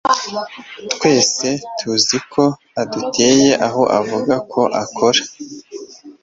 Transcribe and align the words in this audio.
Twese 0.93 1.47
tuzi 1.77 2.17
ko 2.31 2.43
udatuye 2.81 3.49
aho 3.67 3.81
uvuga 3.99 4.35
ko 4.51 4.61
ukora. 4.83 5.21